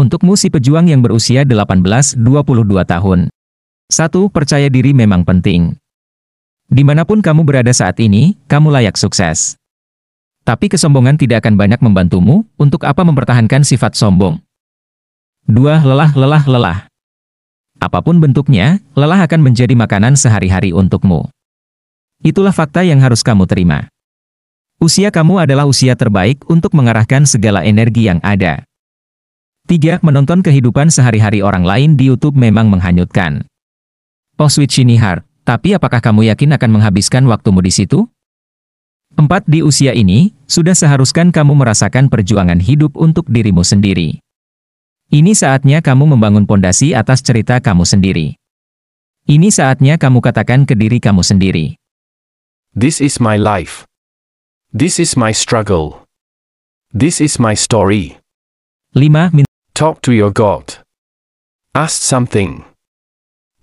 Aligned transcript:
Untukmu 0.00 0.32
si 0.32 0.48
pejuang 0.48 0.88
yang 0.88 1.04
berusia 1.04 1.44
18-22 1.44 2.16
tahun. 2.88 3.28
1. 3.92 4.32
Percaya 4.32 4.72
diri 4.72 4.96
memang 4.96 5.28
penting. 5.28 5.76
Di 6.72 6.80
mana 6.80 7.04
pun 7.04 7.20
kamu 7.20 7.44
berada 7.44 7.68
saat 7.68 8.00
ini, 8.00 8.32
kamu 8.48 8.72
layak 8.72 8.96
sukses. 8.96 9.60
Tapi 10.40 10.72
kesombongan 10.72 11.20
tidak 11.20 11.44
akan 11.44 11.52
banyak 11.52 11.84
membantumu, 11.84 12.48
untuk 12.56 12.88
apa 12.88 13.04
mempertahankan 13.04 13.60
sifat 13.60 13.92
sombong. 13.92 14.40
2. 15.52 15.84
Lelah, 15.84 16.16
lelah, 16.16 16.48
lelah. 16.48 16.78
Apa 17.76 18.00
pun 18.00 18.24
bentuknya, 18.24 18.80
lelah 18.96 19.20
akan 19.28 19.52
menjadi 19.52 19.76
makanan 19.76 20.16
sehari-hari 20.16 20.72
untukmu. 20.72 21.28
Itulah 22.24 22.56
fakta 22.56 22.88
yang 22.88 23.04
harus 23.04 23.20
kamu 23.20 23.44
terima. 23.44 23.92
Usia 24.80 25.12
kamu 25.12 25.44
adalah 25.44 25.68
usia 25.68 25.92
terbaik 25.92 26.40
untuk 26.48 26.72
mengarahkan 26.72 27.28
segala 27.28 27.68
energi 27.68 28.08
yang 28.08 28.16
ada. 28.24 28.64
3. 29.70 30.02
Menonton 30.02 30.42
kehidupan 30.42 30.90
sehari-hari 30.90 31.46
orang 31.46 31.62
lain 31.62 31.94
di 31.94 32.10
YouTube 32.10 32.34
memang 32.34 32.66
menghanyutkan. 32.66 33.46
Oh 34.34 34.50
Switch 34.50 34.82
Nihar, 34.82 35.22
tapi 35.46 35.78
apakah 35.78 36.02
kamu 36.02 36.26
yakin 36.26 36.58
akan 36.58 36.74
menghabiskan 36.74 37.22
waktumu 37.30 37.62
di 37.62 37.70
situ? 37.70 38.10
4. 39.14 39.46
Di 39.46 39.62
usia 39.62 39.94
ini, 39.94 40.34
sudah 40.50 40.74
seharuskan 40.74 41.30
kamu 41.30 41.54
merasakan 41.54 42.10
perjuangan 42.10 42.58
hidup 42.58 42.98
untuk 42.98 43.30
dirimu 43.30 43.62
sendiri. 43.62 44.18
Ini 45.14 45.38
saatnya 45.38 45.78
kamu 45.78 46.18
membangun 46.18 46.50
pondasi 46.50 46.90
atas 46.90 47.22
cerita 47.22 47.62
kamu 47.62 47.86
sendiri. 47.86 48.34
Ini 49.30 49.54
saatnya 49.54 50.02
kamu 50.02 50.18
katakan 50.18 50.66
ke 50.66 50.74
diri 50.74 50.98
kamu 50.98 51.22
sendiri. 51.22 51.78
This 52.74 52.98
is 52.98 53.22
my 53.22 53.38
life. 53.38 53.86
This 54.74 54.98
is 54.98 55.14
my 55.14 55.30
struggle. 55.30 56.10
This 56.90 57.22
is 57.22 57.38
my 57.38 57.54
story. 57.54 58.18
5. 58.98 59.49
Talk 59.80 60.04
to 60.04 60.12
your 60.12 60.28
God. 60.28 60.84
Ask 61.72 62.04
something. 62.04 62.68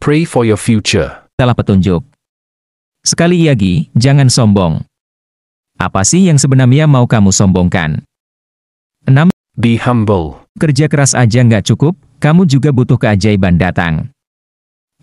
Pray 0.00 0.24
for 0.24 0.48
your 0.48 0.56
future. 0.56 1.12
Mintalah 1.36 1.52
petunjuk. 1.52 2.08
Sekali 3.04 3.44
lagi, 3.44 3.92
jangan 3.92 4.32
sombong. 4.32 4.80
Apa 5.76 6.08
sih 6.08 6.24
yang 6.24 6.40
sebenarnya 6.40 6.88
mau 6.88 7.04
kamu 7.04 7.36
sombongkan? 7.36 8.00
6. 9.04 9.28
Be 9.60 9.76
humble. 9.76 10.40
Kerja 10.56 10.88
keras 10.88 11.12
aja 11.12 11.44
nggak 11.44 11.68
cukup, 11.68 11.92
kamu 12.16 12.48
juga 12.48 12.72
butuh 12.72 12.96
keajaiban 12.96 13.60
datang. 13.60 14.08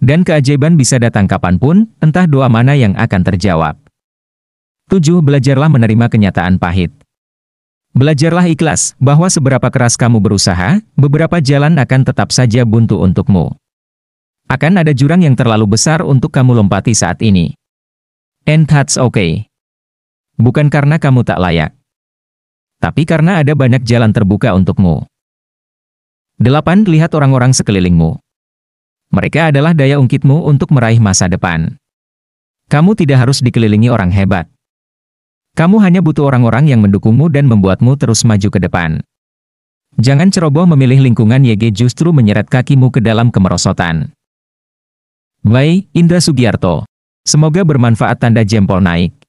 Dan 0.01 0.25
keajaiban 0.25 0.81
bisa 0.81 0.97
datang 0.97 1.29
kapan 1.29 1.61
pun, 1.61 1.93
entah 2.01 2.25
doa 2.25 2.49
mana 2.49 2.73
yang 2.73 2.97
akan 2.97 3.21
terjawab. 3.21 3.77
7. 4.89 5.21
Belajarlah 5.21 5.69
menerima 5.69 6.09
kenyataan 6.09 6.57
pahit. 6.57 6.89
Belajarlah 7.93 8.49
ikhlas, 8.49 8.97
bahwa 8.97 9.29
seberapa 9.29 9.69
keras 9.69 9.93
kamu 9.93 10.17
berusaha, 10.17 10.81
beberapa 10.97 11.37
jalan 11.37 11.77
akan 11.77 12.01
tetap 12.01 12.33
saja 12.33 12.65
buntu 12.65 12.97
untukmu. 12.97 13.53
Akan 14.49 14.81
ada 14.81 14.89
jurang 14.97 15.21
yang 15.21 15.37
terlalu 15.37 15.77
besar 15.77 16.01
untuk 16.01 16.33
kamu 16.33 16.57
lompati 16.57 16.97
saat 16.97 17.21
ini. 17.21 17.53
And 18.49 18.65
that's 18.65 18.97
okay. 18.97 19.45
Bukan 20.41 20.73
karena 20.73 20.97
kamu 20.97 21.21
tak 21.21 21.37
layak. 21.37 21.77
Tapi 22.81 23.05
karena 23.05 23.45
ada 23.45 23.53
banyak 23.53 23.85
jalan 23.85 24.09
terbuka 24.09 24.57
untukmu. 24.57 25.05
8. 26.41 26.89
Lihat 26.89 27.13
orang-orang 27.13 27.53
sekelilingmu. 27.53 28.17
Mereka 29.13 29.53
adalah 29.53 29.77
daya 29.77 30.01
ungkitmu 30.01 30.49
untuk 30.49 30.73
meraih 30.73 30.97
masa 30.97 31.29
depan. 31.29 31.77
Kamu 32.73 32.97
tidak 32.97 33.21
harus 33.21 33.45
dikelilingi 33.45 33.93
orang 33.93 34.09
hebat. 34.09 34.49
Kamu 35.53 35.77
hanya 35.85 36.01
butuh 36.01 36.33
orang-orang 36.33 36.65
yang 36.65 36.81
mendukungmu 36.81 37.29
dan 37.29 37.45
membuatmu 37.45 37.93
terus 37.93 38.25
maju 38.25 38.49
ke 38.49 38.57
depan. 38.57 39.05
Jangan 40.01 40.33
ceroboh 40.33 40.65
memilih 40.65 41.05
lingkungan 41.05 41.45
YG 41.45 41.69
justru 41.69 42.09
menyeret 42.09 42.49
kakimu 42.49 42.89
ke 42.89 42.97
dalam 42.97 43.29
kemerosotan. 43.29 44.09
Bye, 45.45 45.85
Indra 45.93 46.17
Sugiarto. 46.17 46.89
Semoga 47.21 47.61
bermanfaat 47.61 48.17
tanda 48.17 48.41
jempol 48.41 48.81
naik. 48.81 49.22